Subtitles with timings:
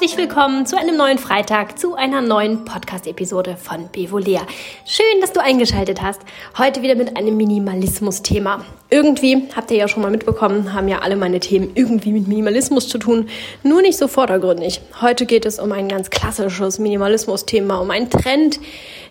[0.00, 4.40] herzlich willkommen zu einem neuen Freitag, zu einer neuen Podcast-Episode von Bevolea.
[4.86, 6.22] Schön, dass du eingeschaltet hast.
[6.56, 8.64] Heute wieder mit einem Minimalismus-Thema.
[8.88, 12.88] Irgendwie, habt ihr ja schon mal mitbekommen, haben ja alle meine Themen irgendwie mit Minimalismus
[12.88, 13.28] zu tun,
[13.62, 14.80] nur nicht so vordergründig.
[15.02, 18.58] Heute geht es um ein ganz klassisches Minimalismus-Thema, um einen Trend,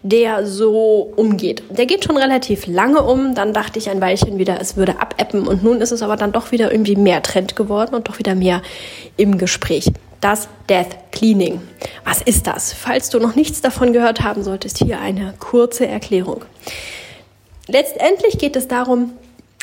[0.01, 1.61] der so umgeht.
[1.69, 5.47] Der geht schon relativ lange um, dann dachte ich ein Weilchen wieder, es würde abappen
[5.47, 8.33] und nun ist es aber dann doch wieder irgendwie mehr Trend geworden und doch wieder
[8.33, 8.63] mehr
[9.17, 9.91] im Gespräch
[10.21, 11.61] das Death Cleaning.
[12.03, 12.73] Was ist das?
[12.73, 16.45] Falls du noch nichts davon gehört haben solltest, hier eine kurze Erklärung.
[17.67, 19.13] Letztendlich geht es darum,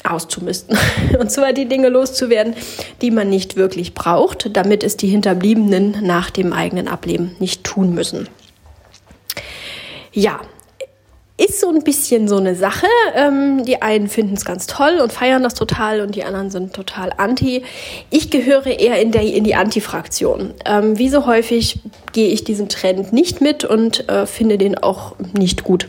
[0.05, 0.78] auszumisten.
[1.19, 2.55] Und zwar die Dinge loszuwerden,
[3.02, 7.95] die man nicht wirklich braucht, damit es die Hinterbliebenen nach dem eigenen Ableben nicht tun
[7.95, 8.28] müssen.
[10.12, 10.41] Ja,
[11.38, 12.86] ist so ein bisschen so eine Sache.
[13.14, 16.72] Ähm, die einen finden es ganz toll und feiern das total und die anderen sind
[16.72, 17.62] total anti.
[18.11, 20.55] Ich gehöre eher in, der, in die Anti-Fraktion.
[20.64, 21.80] Ähm, wie so häufig
[22.12, 25.86] gehe ich diesen Trend nicht mit und äh, finde den auch nicht gut.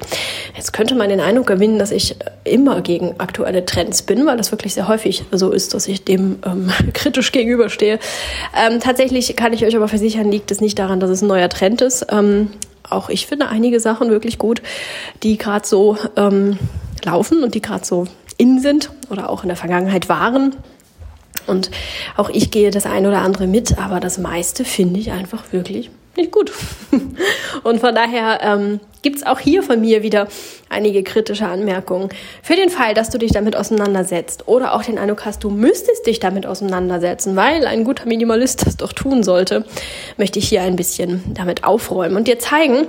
[0.58, 4.52] Jetzt könnte man den Eindruck gewinnen, dass ich immer gegen aktuelle Trends bin, weil das
[4.52, 8.00] wirklich sehr häufig so ist, dass ich dem ähm, kritisch gegenüberstehe.
[8.54, 11.48] Ähm, tatsächlich kann ich euch aber versichern, liegt es nicht daran, dass es ein neuer
[11.48, 12.06] Trend ist.
[12.90, 14.62] Auch ich finde einige Sachen wirklich gut,
[15.24, 16.58] die gerade so ähm,
[17.04, 18.08] laufen und die gerade so
[18.38, 20.56] in sind oder auch in der Vergangenheit waren.
[21.48, 21.72] Und
[22.18, 25.90] auch ich gehe das ein oder andere mit, aber das meiste finde ich einfach wirklich
[26.18, 26.52] nicht gut.
[27.64, 30.28] Und von daher ähm, gibt es auch hier von mir wieder
[30.70, 32.10] einige kritische Anmerkungen.
[32.44, 36.06] Für den Fall, dass du dich damit auseinandersetzt oder auch den Eindruck hast, du müsstest
[36.06, 39.66] dich damit auseinandersetzen, weil ein guter Minimalist das doch tun sollte,
[40.18, 42.88] möchte ich hier ein bisschen damit aufräumen und dir zeigen,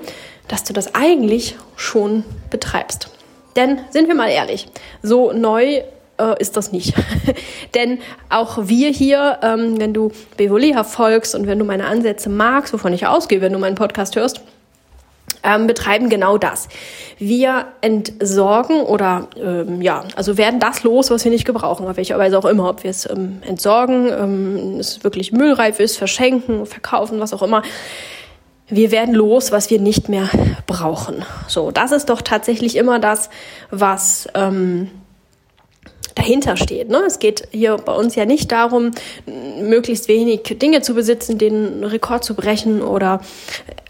[0.48, 3.10] dass du das eigentlich schon betreibst.
[3.54, 4.66] Denn sind wir mal ehrlich,
[5.02, 5.82] so neu
[6.18, 6.94] äh, ist das nicht.
[7.74, 12.72] Denn auch wir hier, ähm, wenn du Bevolia folgst und wenn du meine Ansätze magst,
[12.72, 14.40] wovon ich ausgehe, wenn du meinen Podcast hörst,
[15.42, 16.68] ähm, betreiben genau das.
[17.18, 22.18] Wir entsorgen oder ähm, ja, also werden das los, was wir nicht gebrauchen, auf welche
[22.18, 27.20] Weise auch immer, ob wir es ähm, entsorgen, ähm, es wirklich müllreif ist, verschenken, verkaufen,
[27.20, 27.62] was auch immer.
[28.68, 30.28] Wir werden los, was wir nicht mehr
[30.66, 31.24] brauchen.
[31.46, 33.30] So, das ist doch tatsächlich immer das,
[33.70, 34.90] was ähm,
[36.18, 36.88] dahinter steht.
[36.90, 37.02] Ne?
[37.06, 38.90] Es geht hier bei uns ja nicht darum,
[39.60, 43.20] möglichst wenig Dinge zu besitzen, den Rekord zu brechen oder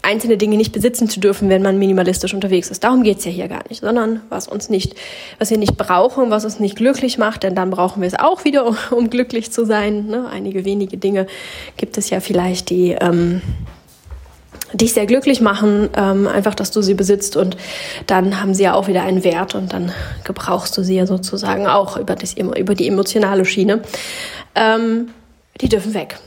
[0.01, 2.83] einzelne Dinge nicht besitzen zu dürfen, wenn man minimalistisch unterwegs ist.
[2.83, 4.95] Darum geht's ja hier gar nicht, sondern was uns nicht,
[5.39, 8.45] was wir nicht brauchen, was uns nicht glücklich macht, denn dann brauchen wir es auch
[8.45, 10.07] wieder, um, um glücklich zu sein.
[10.07, 10.27] Ne?
[10.29, 11.27] Einige wenige Dinge
[11.77, 13.41] gibt es ja vielleicht, die ähm,
[14.73, 17.57] dich sehr glücklich machen, ähm, einfach, dass du sie besitzt und
[18.07, 19.91] dann haben sie ja auch wieder einen Wert und dann
[20.23, 23.81] gebrauchst du sie ja sozusagen auch über, das, über die emotionale Schiene.
[24.55, 25.09] Ähm,
[25.61, 26.17] die dürfen weg.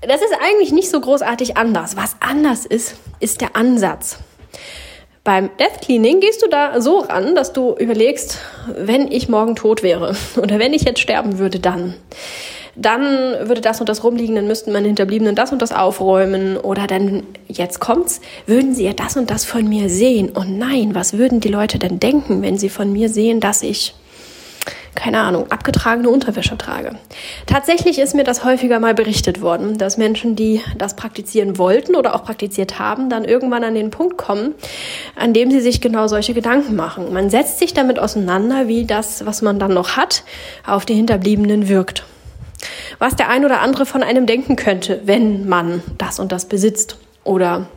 [0.00, 1.96] Das ist eigentlich nicht so großartig anders.
[1.96, 4.18] Was anders ist, ist der Ansatz.
[5.24, 8.38] Beim Death Cleaning gehst du da so ran, dass du überlegst,
[8.74, 11.94] wenn ich morgen tot wäre oder wenn ich jetzt sterben würde, dann
[12.80, 16.86] dann würde das und das rumliegen, dann müssten meine Hinterbliebenen das und das aufräumen oder
[16.86, 20.30] dann, jetzt kommt's, würden sie ja das und das von mir sehen.
[20.30, 23.96] Und nein, was würden die Leute denn denken, wenn sie von mir sehen, dass ich,
[24.94, 26.92] keine Ahnung, abgetragene Unterwäsche trage?
[27.46, 32.14] Tatsächlich ist mir das häufiger mal berichtet worden, dass Menschen, die das praktizieren wollten oder
[32.14, 34.54] auch praktiziert haben, dann irgendwann an den Punkt kommen,
[35.16, 37.12] an dem sie sich genau solche Gedanken machen.
[37.12, 40.22] Man setzt sich damit auseinander, wie das, was man dann noch hat,
[40.64, 42.04] auf die Hinterbliebenen wirkt
[42.98, 46.98] was der ein oder andere von einem denken könnte, wenn man das und das besitzt
[47.24, 47.68] oder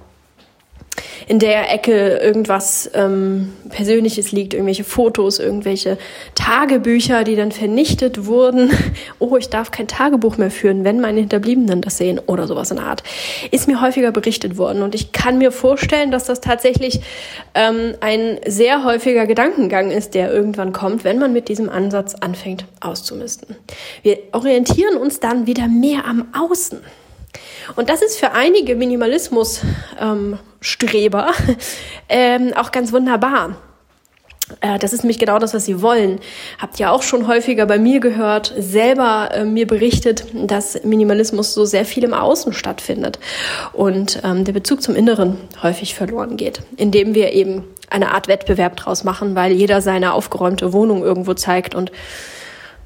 [1.32, 5.98] in der Ecke irgendwas ähm, Persönliches liegt, irgendwelche Fotos, irgendwelche
[6.36, 8.70] Tagebücher, die dann vernichtet wurden.
[9.20, 12.78] Oh, ich darf kein Tagebuch mehr führen, wenn meine Hinterbliebenen das sehen oder sowas in
[12.78, 13.04] der Art.
[13.52, 17.02] Ist mir häufiger berichtet worden und ich kann mir vorstellen, dass das tatsächlich
[17.54, 22.66] ähm, ein sehr häufiger Gedankengang ist, der irgendwann kommt, wenn man mit diesem Ansatz anfängt
[22.82, 23.56] auszumisten.
[24.02, 26.80] Wir orientieren uns dann wieder mehr am Außen.
[27.76, 30.40] Und das ist für einige Minimalismus-Streber ähm,
[32.10, 33.56] ähm, auch ganz wunderbar.
[34.60, 36.20] Äh, das ist nämlich genau das, was sie wollen.
[36.60, 41.66] Habt ihr auch schon häufiger bei mir gehört, selber äh, mir berichtet, dass Minimalismus so
[41.66, 43.20] sehr viel im Außen stattfindet
[43.74, 48.78] und ähm, der Bezug zum Inneren häufig verloren geht, indem wir eben eine Art Wettbewerb
[48.78, 51.92] draus machen, weil jeder seine aufgeräumte Wohnung irgendwo zeigt und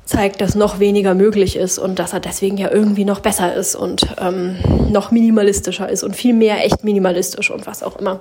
[0.06, 3.76] zeigt, dass noch weniger möglich ist und dass er deswegen ja irgendwie noch besser ist
[3.76, 4.58] und ähm,
[4.92, 8.20] noch minimalistischer ist und viel mehr echt minimalistisch und was auch immer.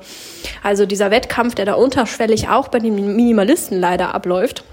[0.63, 4.65] Also dieser Wettkampf, der da unterschwellig auch bei den Minimalisten leider abläuft,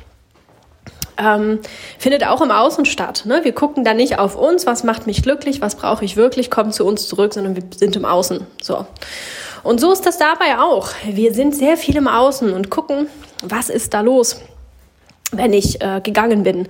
[1.18, 1.60] ähm,
[2.00, 3.24] findet auch im Außen statt.
[3.26, 3.42] Ne?
[3.44, 6.74] Wir gucken da nicht auf uns, was macht mich glücklich, was brauche ich wirklich, kommt
[6.74, 8.48] zu uns zurück, sondern wir sind im Außen.
[8.62, 8.86] So.
[9.64, 10.90] Und so ist das dabei auch.
[11.06, 13.08] Wir sind sehr viel im Außen und gucken,
[13.44, 14.42] was ist da los
[15.32, 16.68] wenn ich äh, gegangen bin.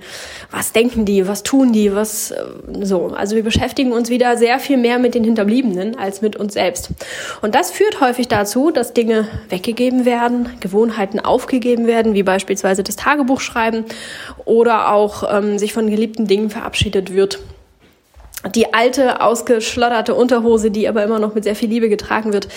[0.50, 2.44] Was denken die, was tun die, was äh,
[2.82, 3.08] so.
[3.08, 6.90] Also wir beschäftigen uns wieder sehr viel mehr mit den Hinterbliebenen als mit uns selbst.
[7.40, 12.96] Und das führt häufig dazu, dass Dinge weggegeben werden, Gewohnheiten aufgegeben werden, wie beispielsweise das
[12.96, 13.84] Tagebuch schreiben
[14.44, 17.40] oder auch ähm, sich von geliebten Dingen verabschiedet wird
[18.50, 22.48] die alte, ausgeschlotterte Unterhose, die aber immer noch mit sehr viel Liebe getragen wird,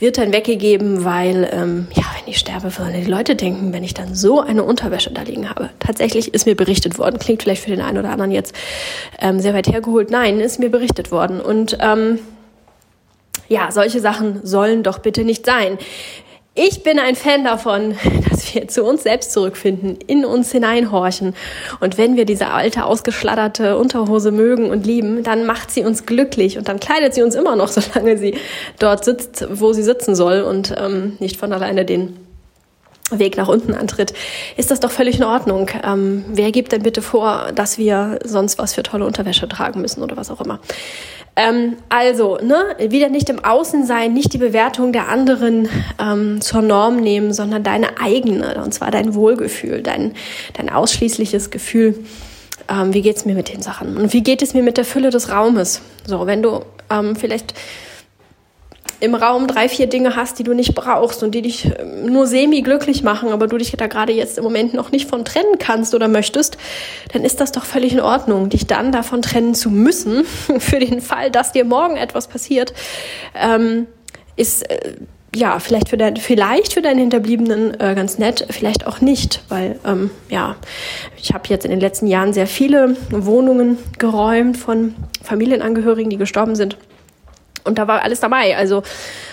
[0.00, 3.94] wird dann weggegeben, weil, ähm, ja, wenn ich sterbe, würden die Leute denken, wenn ich
[3.94, 5.70] dann so eine Unterwäsche da liegen habe.
[5.78, 8.54] Tatsächlich ist mir berichtet worden, klingt vielleicht für den einen oder anderen jetzt
[9.20, 10.10] ähm, sehr weit hergeholt.
[10.10, 11.40] Nein, ist mir berichtet worden.
[11.40, 12.18] Und ähm,
[13.48, 15.78] ja, solche Sachen sollen doch bitte nicht sein.
[16.60, 17.94] Ich bin ein Fan davon,
[18.28, 21.36] dass wir zu uns selbst zurückfinden, in uns hineinhorchen.
[21.78, 26.58] Und wenn wir diese alte, ausgeschlatterte Unterhose mögen und lieben, dann macht sie uns glücklich
[26.58, 28.34] und dann kleidet sie uns immer noch, solange sie
[28.80, 32.16] dort sitzt, wo sie sitzen soll und ähm, nicht von alleine den
[33.10, 34.12] Weg nach unten antritt,
[34.56, 35.70] ist das doch völlig in Ordnung.
[35.84, 40.02] Ähm, wer gibt denn bitte vor, dass wir sonst was für tolle Unterwäsche tragen müssen
[40.02, 40.58] oder was auch immer?
[41.38, 45.68] Ähm, also, ne, wieder nicht im Außen sein, nicht die Bewertung der anderen
[46.00, 50.14] ähm, zur Norm nehmen, sondern deine eigene, und zwar dein Wohlgefühl, dein,
[50.54, 52.04] dein ausschließliches Gefühl.
[52.68, 53.96] Ähm, wie geht's mir mit den Sachen?
[53.96, 55.80] Und wie geht es mir mit der Fülle des Raumes?
[56.04, 57.54] So, wenn du ähm, vielleicht
[59.00, 62.26] im Raum drei, vier Dinge hast, die du nicht brauchst und die dich ähm, nur
[62.26, 65.58] semi glücklich machen, aber du dich da gerade jetzt im Moment noch nicht von trennen
[65.58, 66.58] kannst oder möchtest,
[67.12, 70.24] dann ist das doch völlig in Ordnung, dich dann davon trennen zu müssen,
[70.58, 72.72] für den Fall, dass dir morgen etwas passiert,
[73.34, 73.86] ähm,
[74.36, 74.94] ist äh,
[75.34, 79.78] ja vielleicht für dein, vielleicht für deinen Hinterbliebenen äh, ganz nett, vielleicht auch nicht, weil
[79.86, 80.56] ähm, ja
[81.16, 86.56] ich habe jetzt in den letzten Jahren sehr viele Wohnungen geräumt von Familienangehörigen, die gestorben
[86.56, 86.76] sind
[87.68, 88.56] und da war alles dabei.
[88.56, 88.82] Also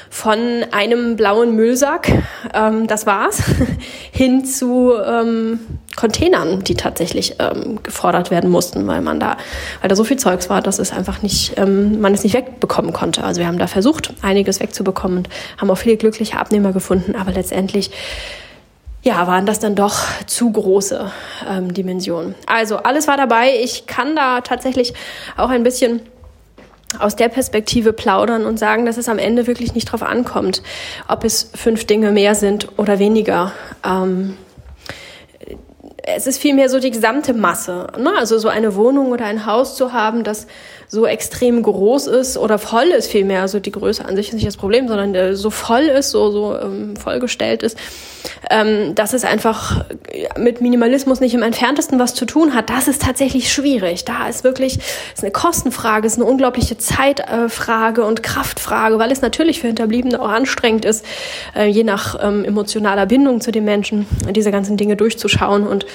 [0.10, 2.12] von einem blauen Müllsack,
[2.54, 3.42] ähm, das war's,
[4.12, 5.60] hin zu ähm,
[5.96, 9.38] Containern, die tatsächlich ähm, gefordert werden mussten, weil man da,
[9.82, 12.94] weil da so viel Zeugs war, dass es einfach nicht, ähm, man es nicht wegbekommen
[12.94, 13.24] konnte.
[13.24, 17.32] Also wir haben da versucht, einiges wegzubekommen und haben auch viele glückliche Abnehmer gefunden, aber
[17.32, 17.92] letztendlich
[19.06, 21.12] ja, waren das dann doch zu große
[21.48, 22.34] ähm, Dimensionen.
[22.48, 23.52] Also alles war dabei.
[23.64, 24.94] Ich kann da tatsächlich
[25.38, 26.02] auch ein bisschen
[27.00, 30.62] aus der Perspektive plaudern und sagen, dass es am Ende wirklich nicht drauf ankommt,
[31.08, 33.52] ob es fünf Dinge mehr sind oder weniger.
[33.84, 34.38] Ähm,
[36.08, 37.88] es ist vielmehr so die gesamte Masse.
[37.98, 38.12] Ne?
[38.18, 40.48] Also so eine Wohnung oder ein Haus zu haben, das
[40.88, 43.42] so extrem groß ist oder voll ist vielmehr.
[43.42, 46.32] Also die Größe an sich ist nicht das Problem, sondern der so voll ist, so,
[46.32, 47.78] so ähm, vollgestellt ist,
[48.50, 49.86] ähm, dass es einfach
[50.38, 52.70] mit Minimalismus nicht im entferntesten was zu tun hat.
[52.70, 54.06] Das ist tatsächlich schwierig.
[54.06, 54.80] Da ist wirklich
[55.14, 60.30] ist eine Kostenfrage, ist eine unglaubliche Zeitfrage und Kraftfrage, weil es natürlich für Hinterbliebene auch
[60.30, 61.06] anstrengend ist,
[61.56, 65.86] äh, je nach ähm, emotionaler Bindung zu den Menschen, diese ganzen Dinge durchzuschauen und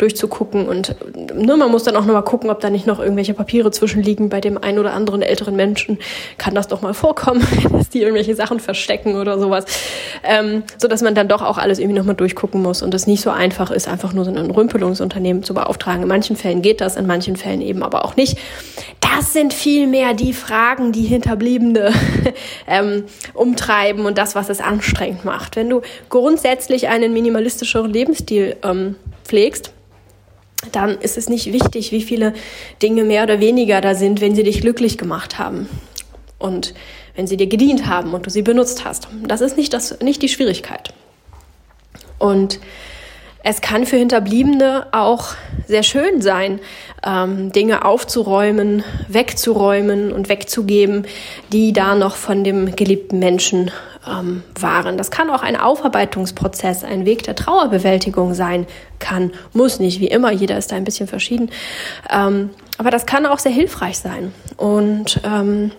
[0.00, 0.68] durchzugucken.
[0.68, 0.94] Und
[1.34, 4.28] ne, man muss dann auch nochmal gucken, ob da nicht noch irgendwelche Papiere zwischenliegen.
[4.28, 5.98] Bei dem einen oder anderen älteren Menschen
[6.38, 9.64] kann das doch mal vorkommen, dass die irgendwelche Sachen verstecken oder sowas.
[10.22, 13.22] Ähm, so dass man dann doch auch alles irgendwie nochmal durchgucken muss und es nicht
[13.22, 16.02] so einfach ist, einfach nur so ein Rümpelungsunternehmen zu beauftragen.
[16.02, 18.38] In manchen Fällen geht das, in manchen Fällen eben aber auch nicht.
[19.00, 21.92] Das sind vielmehr die Fragen, die Hinterbliebene
[22.66, 23.04] ähm,
[23.34, 25.56] umtreiben und das, was es anstrengend macht.
[25.56, 29.72] Wenn du grundsätzlich einen minimalistischeren Lebensstil ähm, pflegst,
[30.72, 32.34] dann ist es nicht wichtig, wie viele
[32.82, 35.68] Dinge mehr oder weniger da sind, wenn sie dich glücklich gemacht haben
[36.38, 36.74] und
[37.16, 39.08] wenn sie dir gedient haben und du sie benutzt hast.
[39.26, 40.92] Das ist nicht, das, nicht die Schwierigkeit.
[42.18, 42.60] Und
[43.42, 45.28] es kann für Hinterbliebene auch
[45.66, 46.60] sehr schön sein,
[47.04, 51.06] ähm, Dinge aufzuräumen, wegzuräumen und wegzugeben,
[51.50, 53.70] die da noch von dem geliebten Menschen
[54.06, 54.96] ähm, waren.
[54.96, 58.66] Das kann auch ein Aufarbeitungsprozess, ein Weg der Trauerbewältigung sein,
[58.98, 61.50] kann, muss nicht, wie immer, jeder ist da ein bisschen verschieden.
[62.10, 64.32] Ähm, aber das kann auch sehr hilfreich sein.
[64.56, 65.72] Und ähm,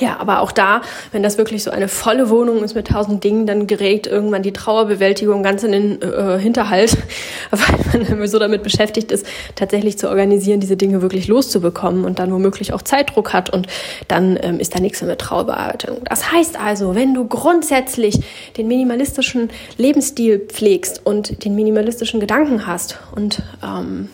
[0.00, 0.82] ja, aber auch da,
[1.12, 4.52] wenn das wirklich so eine volle Wohnung ist mit tausend Dingen, dann gerät irgendwann die
[4.52, 6.96] Trauerbewältigung ganz in den äh, Hinterhalt,
[7.50, 12.32] weil man so damit beschäftigt ist, tatsächlich zu organisieren, diese Dinge wirklich loszubekommen und dann
[12.32, 13.66] womöglich auch Zeitdruck hat und
[14.08, 15.98] dann ähm, ist da nichts mehr mit Trauerbearbeitung.
[16.04, 18.20] Das heißt also, wenn du grundsätzlich
[18.56, 24.08] den minimalistischen Lebensstil pflegst und den minimalistischen Gedanken hast und ähm,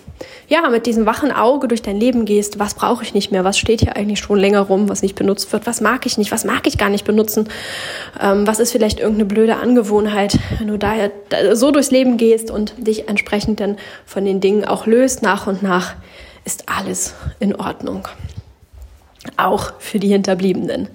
[0.51, 3.57] ja, mit diesem wachen Auge durch dein Leben gehst, was brauche ich nicht mehr, was
[3.57, 6.45] steht hier eigentlich schon länger rum, was nicht benutzt wird, was mag ich nicht, was
[6.45, 7.49] mag ich gar nicht benutzen,
[8.21, 10.93] ähm, was ist vielleicht irgendeine blöde Angewohnheit, wenn du da
[11.53, 15.63] so durchs Leben gehst und dich entsprechend dann von den Dingen auch löst, nach und
[15.63, 15.95] nach
[16.45, 18.09] ist alles in Ordnung.
[19.37, 20.89] Auch für die Hinterbliebenen.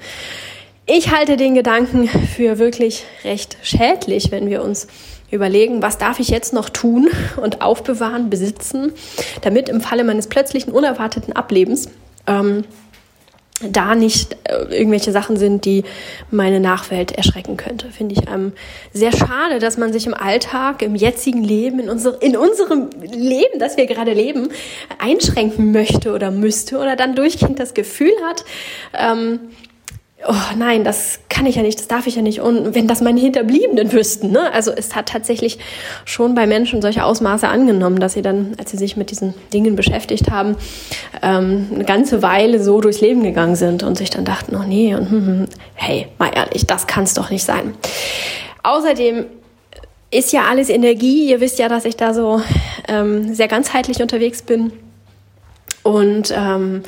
[0.85, 4.87] Ich halte den Gedanken für wirklich recht schädlich, wenn wir uns
[5.35, 8.91] überlegen, was darf ich jetzt noch tun und aufbewahren, besitzen,
[9.41, 11.89] damit im Falle meines plötzlichen unerwarteten Ablebens
[12.27, 12.63] ähm,
[13.61, 15.85] da nicht äh, irgendwelche Sachen sind, die
[16.29, 17.89] meine Nachwelt erschrecken könnte.
[17.89, 18.51] Finde ich ähm,
[18.91, 23.59] sehr schade, dass man sich im Alltag, im jetzigen Leben, in, unser, in unserem Leben,
[23.59, 24.49] das wir gerade leben,
[24.99, 28.43] einschränken möchte oder müsste oder dann durchgehend das Gefühl hat,
[28.93, 29.39] ähm,
[30.27, 32.41] oh nein, das kann ich ja nicht, das darf ich ja nicht.
[32.41, 34.51] Und wenn das meine Hinterbliebenen wüssten, ne?
[34.53, 35.59] Also es hat tatsächlich
[36.05, 39.75] schon bei Menschen solche Ausmaße angenommen, dass sie dann, als sie sich mit diesen Dingen
[39.75, 40.55] beschäftigt haben,
[41.21, 44.95] ähm, eine ganze Weile so durchs Leben gegangen sind und sich dann dachten, oh nee,
[44.95, 47.73] und hm, hm, hey, mal ehrlich, das kann es doch nicht sein.
[48.63, 49.25] Außerdem
[50.11, 51.29] ist ja alles Energie.
[51.29, 52.41] Ihr wisst ja, dass ich da so
[52.87, 54.71] ähm, sehr ganzheitlich unterwegs bin.
[55.83, 56.81] Und ähm,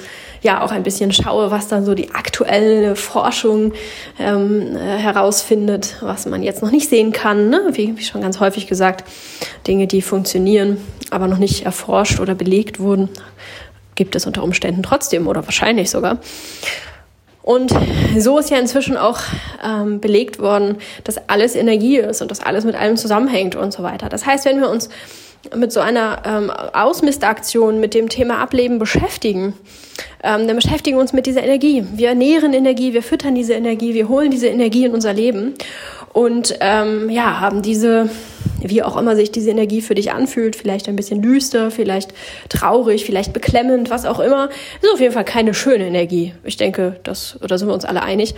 [0.48, 3.74] ja auch ein bisschen schaue, was dann so die aktuelle Forschung
[4.18, 7.50] ähm, äh, herausfindet, was man jetzt noch nicht sehen kann.
[7.50, 7.62] Ne?
[7.74, 9.04] Wie, wie schon ganz häufig gesagt,
[9.68, 10.78] Dinge, die funktionieren,
[11.12, 13.10] aber noch nicht erforscht oder belegt wurden,
[13.96, 16.20] gibt es unter Umständen trotzdem oder wahrscheinlich sogar.
[17.42, 17.74] Und
[18.18, 19.20] so ist ja inzwischen auch
[19.64, 23.84] ähm, belegt worden, dass alles Energie ist und dass alles mit allem zusammenhängt und so
[23.84, 24.10] weiter.
[24.10, 24.90] Das heißt, wenn wir uns
[25.56, 29.54] mit so einer ähm, Ausmistaktion mit dem Thema Ableben beschäftigen,
[30.24, 31.86] ähm, dann beschäftigen wir uns mit dieser Energie.
[31.94, 35.54] Wir ernähren Energie, wir füttern diese Energie, wir holen diese Energie in unser Leben
[36.18, 38.10] und ähm, ja, haben diese
[38.62, 42.14] wie auch immer sich diese Energie für dich anfühlt, vielleicht ein bisschen düster, vielleicht
[42.50, 44.50] traurig, vielleicht beklemmend, was auch immer,
[44.82, 46.34] ist auf jeden Fall keine schöne Energie.
[46.44, 48.36] Ich denke, das, oder sind wir uns alle einig.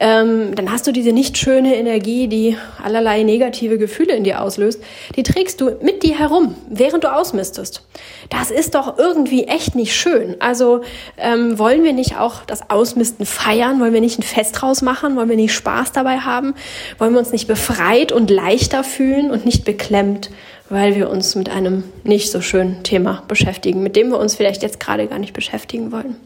[0.00, 4.82] Ähm, dann hast du diese nicht schöne Energie, die allerlei negative Gefühle in dir auslöst,
[5.16, 7.82] die trägst du mit dir herum, während du ausmistest.
[8.30, 10.36] Das ist doch irgendwie echt nicht schön.
[10.40, 10.82] Also
[11.18, 13.80] ähm, wollen wir nicht auch das Ausmisten feiern?
[13.80, 15.16] Wollen wir nicht ein Fest draus machen?
[15.16, 16.54] Wollen wir nicht Spaß dabei haben?
[16.98, 20.30] Wollen wir uns nicht befreit und leichter fühlen und nicht beklemmt,
[20.70, 24.62] weil wir uns mit einem nicht so schönen Thema beschäftigen, mit dem wir uns vielleicht
[24.62, 26.16] jetzt gerade gar nicht beschäftigen wollen.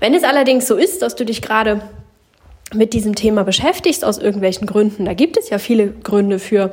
[0.00, 1.80] Wenn es allerdings so ist, dass du dich gerade
[2.74, 6.70] mit diesem Thema beschäftigst, aus irgendwelchen Gründen, da gibt es ja viele Gründe für,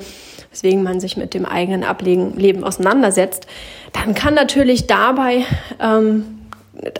[0.51, 3.46] weswegen man sich mit dem eigenen Ablegen Leben auseinandersetzt,
[3.91, 5.46] dann kann natürlich dabei
[5.79, 6.43] ähm,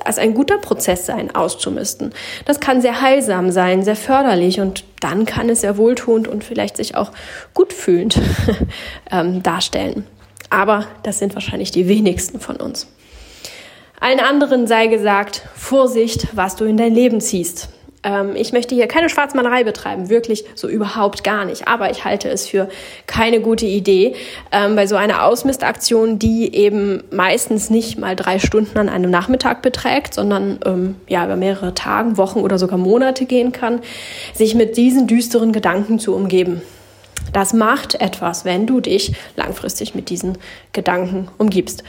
[0.04, 2.13] als ein guter Prozess sein, auszumisten.
[2.46, 6.78] Das kann sehr heilsam sein, sehr förderlich und dann kann es sehr wohltuend und vielleicht
[6.78, 7.12] sich auch
[7.54, 8.20] gut fühlend
[9.12, 10.06] ähm, darstellen.
[10.50, 12.88] Aber das sind wahrscheinlich die wenigsten von uns.
[14.00, 17.70] Allen anderen sei gesagt, Vorsicht, was du in dein Leben ziehst.
[18.03, 21.67] Ähm, ich möchte hier keine Schwarzmalerei betreiben, wirklich so überhaupt gar nicht.
[21.67, 22.69] Aber ich halte es für
[23.07, 24.15] keine gute Idee,
[24.51, 29.62] ähm, bei so einer Ausmistaktion, die eben meistens nicht mal drei Stunden an einem Nachmittag
[29.62, 33.79] beträgt, sondern ähm, ja über mehrere Tage, Wochen oder sogar Monate gehen kann,
[34.33, 36.62] sich mit diesen düsteren Gedanken zu umgeben.
[37.31, 40.38] Das macht etwas, wenn du dich langfristig mit diesen
[40.74, 41.83] Gedanken umgibst.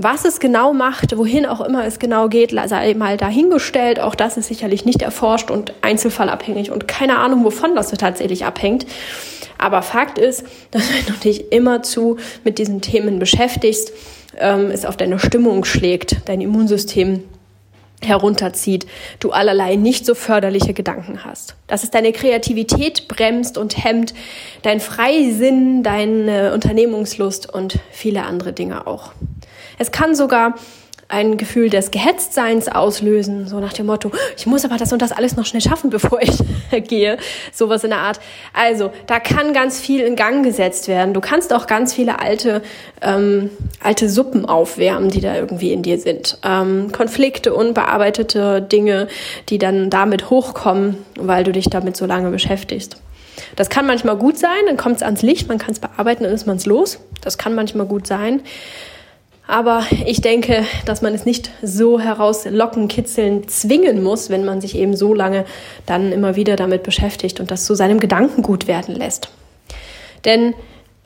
[0.00, 3.98] Was es genau macht, wohin auch immer es genau geht, sei mal dahingestellt.
[3.98, 8.86] Auch das ist sicherlich nicht erforscht und einzelfallabhängig und keine Ahnung, wovon das tatsächlich abhängt.
[9.58, 13.92] Aber Fakt ist, dass wenn du dich immerzu mit diesen Themen beschäftigst,
[14.38, 17.24] ähm, es auf deine Stimmung schlägt, dein Immunsystem
[18.00, 18.86] herunterzieht,
[19.18, 21.56] du allerlei nicht so förderliche Gedanken hast.
[21.66, 24.14] Dass es deine Kreativität bremst und hemmt,
[24.62, 29.10] dein Freisinn, deine Unternehmungslust und viele andere Dinge auch.
[29.78, 30.54] Es kann sogar
[31.10, 35.10] ein Gefühl des Gehetztseins auslösen, so nach dem Motto, ich muss aber das und das
[35.10, 36.38] alles noch schnell schaffen, bevor ich
[36.86, 37.16] gehe,
[37.52, 38.20] sowas in der Art.
[38.52, 41.14] Also, da kann ganz viel in Gang gesetzt werden.
[41.14, 42.62] Du kannst auch ganz viele alte,
[43.00, 43.50] ähm,
[43.82, 46.38] alte Suppen aufwärmen, die da irgendwie in dir sind.
[46.44, 49.08] Ähm, Konflikte, unbearbeitete Dinge,
[49.48, 52.98] die dann damit hochkommen, weil du dich damit so lange beschäftigst.
[53.56, 56.32] Das kann manchmal gut sein, dann kommt es ans Licht, man kann es bearbeiten, dann
[56.32, 56.98] ist man es los.
[57.22, 58.42] Das kann manchmal gut sein.
[59.48, 64.76] Aber ich denke, dass man es nicht so herauslocken, kitzeln, zwingen muss, wenn man sich
[64.76, 65.46] eben so lange
[65.86, 69.30] dann immer wieder damit beschäftigt und das zu seinem Gedankengut werden lässt.
[70.26, 70.52] Denn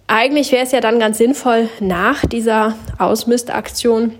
[0.08, 4.12] eigentlich wäre es ja dann ganz sinnvoll, nach dieser Ausmistaktion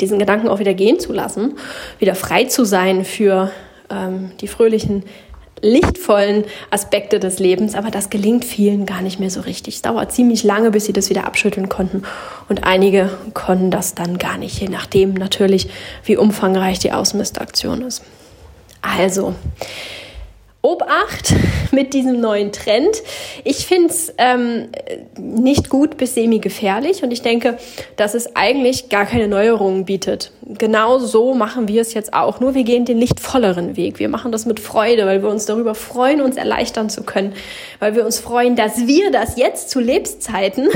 [0.00, 1.58] diesen Gedanken auch wieder gehen zu lassen,
[1.98, 3.50] wieder frei zu sein für
[3.90, 5.02] ähm, die fröhlichen
[5.62, 9.76] lichtvollen Aspekte des Lebens, aber das gelingt vielen gar nicht mehr so richtig.
[9.76, 12.02] Es dauert ziemlich lange, bis sie das wieder abschütteln konnten
[12.48, 15.68] und einige konnten das dann gar nicht, je nachdem natürlich,
[16.04, 18.02] wie umfangreich die Ausmistaktion ist.
[18.82, 19.34] Also,
[20.66, 21.32] Obacht
[21.70, 23.02] mit diesem neuen Trend.
[23.44, 24.68] Ich finde es ähm,
[25.16, 27.56] nicht gut bis semi-gefährlich und ich denke,
[27.94, 30.32] dass es eigentlich gar keine Neuerungen bietet.
[30.42, 34.00] Genau so machen wir es jetzt auch, nur wir gehen den lichtvolleren Weg.
[34.00, 37.32] Wir machen das mit Freude, weil wir uns darüber freuen, uns erleichtern zu können,
[37.78, 40.68] weil wir uns freuen, dass wir das jetzt zu Lebenszeiten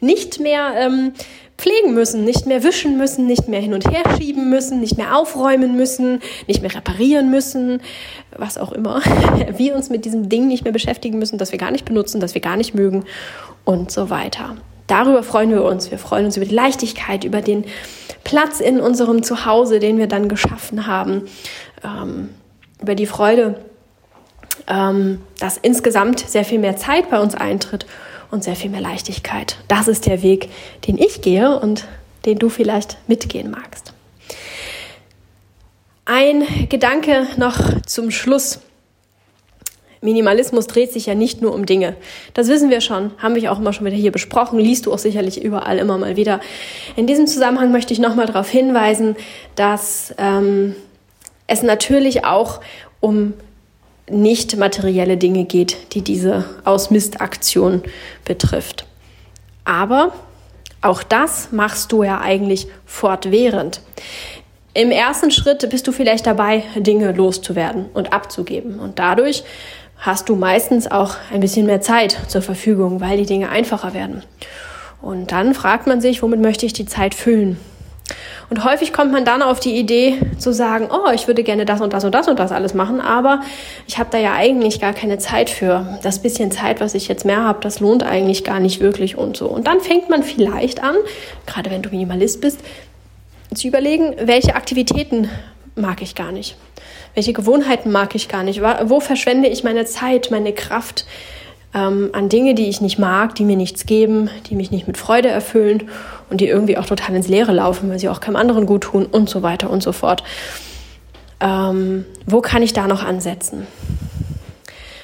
[0.00, 1.12] nicht mehr ähm,
[1.62, 5.16] pflegen müssen, nicht mehr wischen müssen, nicht mehr hin und her schieben müssen, nicht mehr
[5.16, 7.80] aufräumen müssen, nicht mehr reparieren müssen,
[8.36, 9.00] was auch immer.
[9.56, 12.34] Wir uns mit diesem Ding nicht mehr beschäftigen müssen, das wir gar nicht benutzen, das
[12.34, 13.04] wir gar nicht mögen
[13.64, 14.56] und so weiter.
[14.88, 15.90] Darüber freuen wir uns.
[15.90, 17.64] Wir freuen uns über die Leichtigkeit, über den
[18.24, 21.22] Platz in unserem Zuhause, den wir dann geschaffen haben,
[21.84, 22.30] ähm,
[22.80, 23.60] über die Freude,
[24.66, 27.86] ähm, dass insgesamt sehr viel mehr Zeit bei uns eintritt
[28.32, 29.58] und sehr viel mehr Leichtigkeit.
[29.68, 30.48] Das ist der Weg,
[30.88, 31.86] den ich gehe und
[32.24, 33.92] den du vielleicht mitgehen magst.
[36.04, 38.60] Ein Gedanke noch zum Schluss.
[40.00, 41.94] Minimalismus dreht sich ja nicht nur um Dinge.
[42.34, 44.98] Das wissen wir schon, haben wir auch immer schon wieder hier besprochen, liest du auch
[44.98, 46.40] sicherlich überall immer mal wieder.
[46.96, 49.14] In diesem Zusammenhang möchte ich nochmal darauf hinweisen,
[49.54, 50.74] dass ähm,
[51.46, 52.60] es natürlich auch
[52.98, 53.34] um
[54.10, 57.82] nicht materielle Dinge geht, die diese Ausmistaktion
[58.24, 58.86] betrifft.
[59.64, 60.12] Aber
[60.80, 63.80] auch das machst du ja eigentlich fortwährend.
[64.74, 68.80] Im ersten Schritt bist du vielleicht dabei, Dinge loszuwerden und abzugeben.
[68.80, 69.44] Und dadurch
[69.98, 74.22] hast du meistens auch ein bisschen mehr Zeit zur Verfügung, weil die Dinge einfacher werden.
[75.00, 77.58] Und dann fragt man sich, womit möchte ich die Zeit füllen?
[78.52, 81.80] Und häufig kommt man dann auf die Idee zu sagen, oh, ich würde gerne das
[81.80, 83.40] und das und das und das alles machen, aber
[83.88, 85.98] ich habe da ja eigentlich gar keine Zeit für.
[86.02, 89.38] Das bisschen Zeit, was ich jetzt mehr habe, das lohnt eigentlich gar nicht wirklich und
[89.38, 89.46] so.
[89.46, 90.94] Und dann fängt man vielleicht an,
[91.46, 92.60] gerade wenn du Minimalist bist,
[93.54, 95.30] zu überlegen, welche Aktivitäten
[95.74, 96.54] mag ich gar nicht.
[97.14, 98.60] Welche Gewohnheiten mag ich gar nicht?
[98.60, 101.06] Wo verschwende ich meine Zeit, meine Kraft?
[101.74, 104.98] Ähm, an Dinge, die ich nicht mag, die mir nichts geben, die mich nicht mit
[104.98, 105.88] Freude erfüllen
[106.30, 109.06] und die irgendwie auch total ins Leere laufen, weil sie auch keinem anderen gut tun
[109.06, 110.22] und so weiter und so fort.
[111.40, 113.66] Ähm, wo kann ich da noch ansetzen?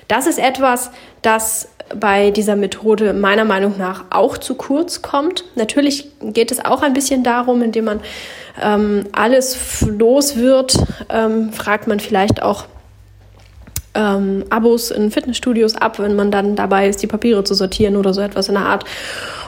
[0.09, 0.91] Das ist etwas,
[1.23, 5.45] das bei dieser Methode meiner Meinung nach auch zu kurz kommt.
[5.55, 8.01] Natürlich geht es auch ein bisschen darum, indem man
[8.63, 10.77] ähm, alles los wird,
[11.09, 12.67] ähm, fragt man vielleicht auch
[13.95, 18.15] ähm, Abos in Fitnessstudios ab, wenn man dann dabei ist, die Papiere zu sortieren oder
[18.15, 18.85] so etwas in der Art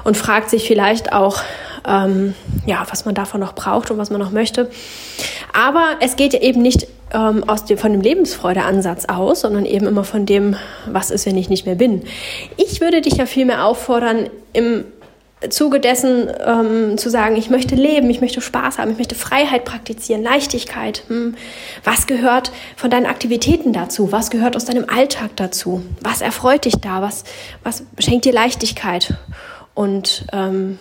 [0.04, 1.42] und fragt sich vielleicht auch,
[1.86, 2.34] ähm,
[2.66, 4.70] ja, was man davon noch braucht und was man noch möchte.
[5.52, 9.86] Aber es geht ja eben nicht ähm, aus dem, von dem Lebensfreudeansatz aus, sondern eben
[9.86, 12.02] immer von dem, was ist, wenn ich nicht mehr bin.
[12.56, 14.84] Ich würde dich ja vielmehr auffordern, im
[15.48, 19.64] Zuge dessen ähm, zu sagen, ich möchte leben, ich möchte Spaß haben, ich möchte Freiheit
[19.64, 21.04] praktizieren, Leichtigkeit.
[21.08, 21.34] Hm.
[21.82, 24.12] Was gehört von deinen Aktivitäten dazu?
[24.12, 25.82] Was gehört aus deinem Alltag dazu?
[26.02, 27.00] Was erfreut dich da?
[27.00, 27.24] Was,
[27.64, 29.14] was schenkt dir Leichtigkeit?
[29.72, 30.78] Und ähm,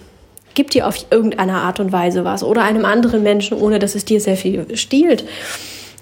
[0.55, 4.03] gibt dir auf irgendeine Art und Weise was oder einem anderen Menschen, ohne dass es
[4.03, 5.23] dir sehr viel stiehlt.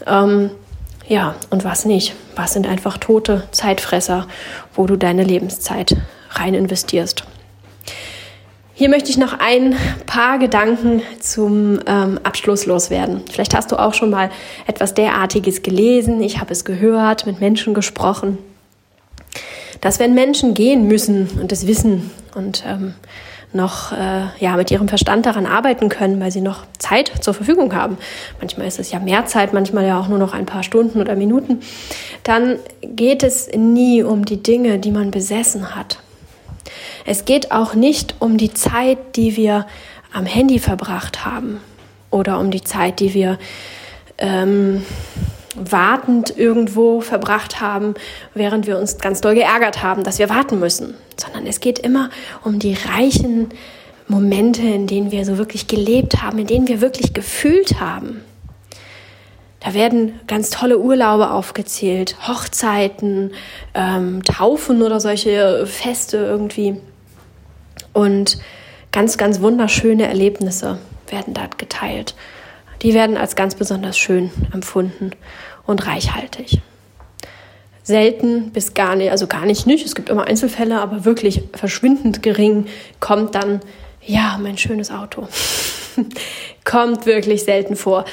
[0.08, 0.50] Ähm,
[1.08, 2.16] ja, und was nicht?
[2.36, 4.28] Was sind einfach tote Zeitfresser,
[4.74, 5.96] wo du deine Lebenszeit
[6.32, 7.24] rein investierst?
[8.80, 13.24] Hier möchte ich noch ein paar Gedanken zum ähm, Abschluss loswerden.
[13.28, 14.30] Vielleicht hast du auch schon mal
[14.68, 16.22] etwas derartiges gelesen.
[16.22, 18.38] Ich habe es gehört, mit Menschen gesprochen,
[19.82, 22.94] dass wenn Menschen gehen müssen und es wissen und ähm,
[23.52, 27.74] noch äh, ja mit ihrem Verstand daran arbeiten können, weil sie noch Zeit zur Verfügung
[27.74, 27.98] haben.
[28.40, 31.16] Manchmal ist es ja mehr Zeit, manchmal ja auch nur noch ein paar Stunden oder
[31.16, 31.62] Minuten.
[32.22, 35.98] Dann geht es nie um die Dinge, die man besessen hat,
[37.08, 39.66] es geht auch nicht um die Zeit, die wir
[40.12, 41.62] am Handy verbracht haben
[42.12, 43.40] oder um die Zeit, die wir
[44.18, 44.84] ähm,
[45.56, 47.94] wartend irgendwo verbracht haben,
[48.34, 52.10] während wir uns ganz doll geärgert haben, dass wir warten müssen, sondern es geht immer
[52.44, 53.52] um die reichen
[54.10, 58.22] Momente, in denen wir so wirklich gelebt haben, in denen wir wirklich gefühlt haben.
[59.62, 63.32] Da werden ganz tolle Urlaube aufgezählt, Hochzeiten,
[63.74, 66.82] ähm, Taufen oder solche Feste irgendwie.
[67.98, 68.38] Und
[68.92, 70.78] ganz, ganz wunderschöne Erlebnisse
[71.10, 72.14] werden dort geteilt.
[72.84, 75.14] Die werden als ganz besonders schön empfunden
[75.66, 76.62] und reichhaltig.
[77.82, 82.22] Selten bis gar nicht, also gar nicht nicht, es gibt immer Einzelfälle, aber wirklich verschwindend
[82.22, 82.68] gering
[83.00, 83.62] kommt dann,
[84.06, 85.28] ja, mein schönes Auto.
[86.64, 88.06] Kommt wirklich selten vor.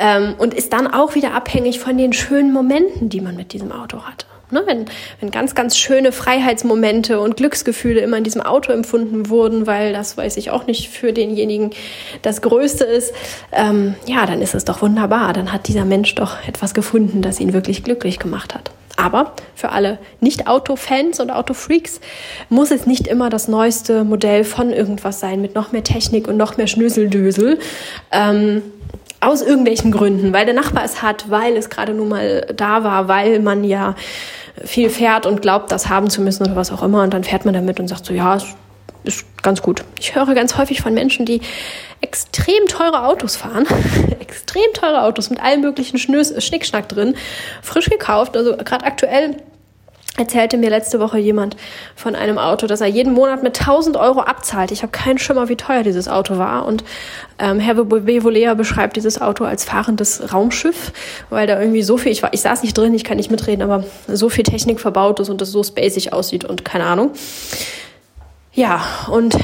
[0.00, 3.70] Ähm, und ist dann auch wieder abhängig von den schönen Momenten, die man mit diesem
[3.70, 4.26] Auto hat.
[4.50, 4.86] Ne, wenn,
[5.20, 10.16] wenn ganz, ganz schöne Freiheitsmomente und Glücksgefühle immer in diesem Auto empfunden wurden, weil das
[10.16, 11.70] weiß ich auch nicht für denjenigen
[12.22, 13.12] das Größte ist,
[13.52, 15.34] ähm, ja, dann ist es doch wunderbar.
[15.34, 18.70] Dann hat dieser Mensch doch etwas gefunden, das ihn wirklich glücklich gemacht hat.
[18.96, 22.00] Aber für alle Nicht-Auto-Fans und Auto-Freaks
[22.48, 26.36] muss es nicht immer das neueste Modell von irgendwas sein mit noch mehr Technik und
[26.38, 27.58] noch mehr Schnöseldösel.
[28.10, 28.62] Ähm,
[29.20, 33.08] aus irgendwelchen Gründen, weil der Nachbar es hat, weil es gerade nun mal da war,
[33.08, 33.94] weil man ja
[34.64, 37.02] viel fährt und glaubt, das haben zu müssen oder was auch immer.
[37.02, 38.38] Und dann fährt man damit und sagt so, ja,
[39.04, 39.84] ist ganz gut.
[39.98, 41.40] Ich höre ganz häufig von Menschen, die
[42.00, 43.66] extrem teure Autos fahren,
[44.20, 47.14] extrem teure Autos mit allen möglichen Schnös Schnickschnack drin,
[47.62, 48.36] frisch gekauft.
[48.36, 49.36] Also gerade aktuell
[50.18, 51.56] erzählte mir letzte Woche jemand
[51.96, 54.70] von einem Auto, dass er jeden Monat mit 1000 Euro abzahlt.
[54.70, 56.66] Ich habe keinen Schimmer, wie teuer dieses Auto war.
[56.66, 56.84] Und
[57.38, 60.92] ähm, Herr Bevolea beschreibt dieses Auto als fahrendes Raumschiff,
[61.30, 63.62] weil da irgendwie so viel, ich, war, ich saß nicht drin, ich kann nicht mitreden,
[63.62, 67.12] aber so viel Technik verbaut ist und das so spacig aussieht und keine Ahnung.
[68.58, 69.38] Ja, und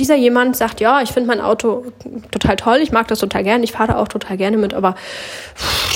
[0.00, 1.84] dieser jemand sagt, ja, ich finde mein Auto
[2.32, 4.96] total toll, ich mag das total gerne, ich fahre auch total gerne mit, aber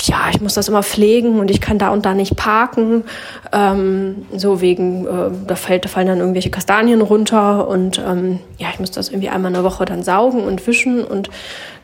[0.04, 3.02] ja, ich muss das immer pflegen und ich kann da und da nicht parken.
[3.50, 8.68] Ähm, so wegen, äh, da, fällt, da fallen dann irgendwelche Kastanien runter und ähm, ja,
[8.72, 11.28] ich muss das irgendwie einmal in der Woche dann saugen und wischen und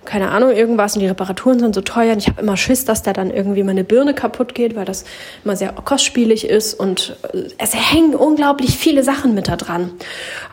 [0.06, 3.02] keine Ahnung, irgendwas und die Reparaturen sind so teuer und ich habe immer Schiss, dass
[3.02, 5.04] da dann irgendwie meine Birne kaputt geht, weil das
[5.44, 9.90] immer sehr kostspielig ist und äh, es hängen unglaublich viele Sachen mit da dran.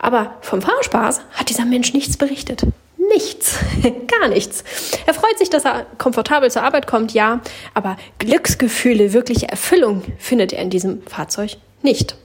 [0.00, 2.66] Aber vom Fahrspaß hat dieser Mensch nichts berichtet.
[2.96, 3.58] Nichts,
[4.20, 4.64] gar nichts.
[5.06, 7.40] Er freut sich, dass er komfortabel zur Arbeit kommt, ja,
[7.72, 12.16] aber Glücksgefühle, wirkliche Erfüllung findet er in diesem Fahrzeug nicht.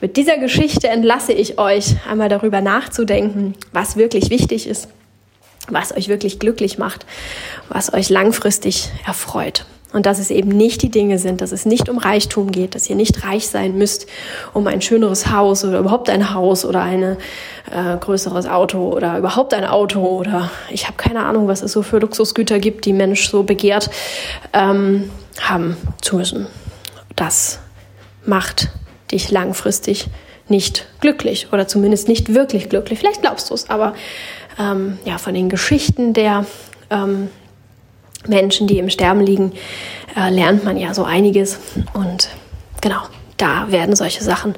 [0.00, 4.88] Mit dieser Geschichte entlasse ich euch einmal darüber nachzudenken, was wirklich wichtig ist
[5.72, 7.06] was euch wirklich glücklich macht,
[7.68, 9.64] was euch langfristig erfreut.
[9.92, 12.88] Und dass es eben nicht die Dinge sind, dass es nicht um Reichtum geht, dass
[12.88, 14.06] ihr nicht reich sein müsst,
[14.52, 19.52] um ein schöneres Haus oder überhaupt ein Haus oder ein äh, größeres Auto oder überhaupt
[19.52, 23.28] ein Auto oder ich habe keine Ahnung, was es so für Luxusgüter gibt, die Mensch
[23.28, 23.90] so begehrt,
[24.52, 26.46] ähm, haben zu müssen.
[27.16, 27.58] Das
[28.24, 28.68] macht
[29.10, 30.06] dich langfristig
[30.48, 32.98] nicht glücklich oder zumindest nicht wirklich glücklich.
[32.98, 33.94] Vielleicht glaubst du es, aber
[34.60, 36.44] ähm, ja, von den Geschichten der
[36.90, 37.30] ähm,
[38.26, 39.52] Menschen, die im Sterben liegen,
[40.16, 41.58] äh, lernt man ja so einiges.
[41.94, 42.28] Und
[42.80, 43.00] genau,
[43.36, 44.54] da werden solche Sachen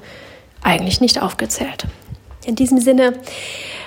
[0.63, 1.87] eigentlich nicht aufgezählt.
[2.45, 3.13] In diesem Sinne,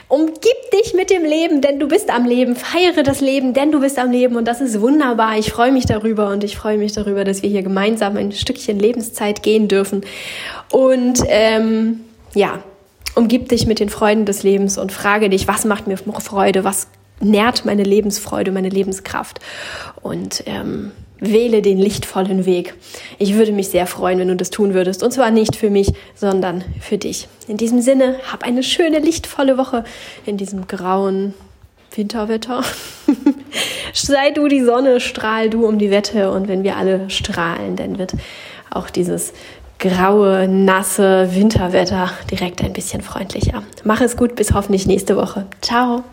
[0.08, 2.56] umgib dich mit dem Leben, denn du bist am Leben.
[2.56, 4.38] Feiere das Leben, denn du bist am Leben.
[4.38, 5.38] Und das ist wunderbar.
[5.38, 8.80] Ich freue mich darüber und ich freue mich darüber, dass wir hier gemeinsam ein Stückchen
[8.80, 10.06] Lebenszeit gehen dürfen.
[10.71, 12.01] Und ähm,
[12.34, 12.60] ja,
[13.15, 16.88] umgib dich mit den Freuden des Lebens und frage dich, was macht mir Freude, was
[17.19, 19.39] nährt meine Lebensfreude, meine Lebenskraft
[20.01, 22.75] und ähm, wähle den lichtvollen Weg.
[23.19, 25.93] Ich würde mich sehr freuen, wenn du das tun würdest und zwar nicht für mich,
[26.13, 27.28] sondern für dich.
[27.47, 29.86] In diesem Sinne, hab eine schöne lichtvolle Woche
[30.25, 31.34] in diesem grauen
[31.95, 32.63] Winterwetter.
[33.93, 37.97] Sei du die Sonne, strahl du um die Wette und wenn wir alle strahlen, dann
[37.97, 38.13] wird
[38.69, 39.32] auch dieses
[39.89, 43.62] graue, nasse Winterwetter direkt ein bisschen freundlicher.
[43.84, 45.45] Mach es gut, bis hoffentlich nächste Woche.
[45.62, 46.04] Ciao.